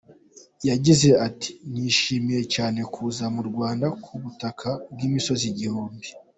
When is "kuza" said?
2.93-3.25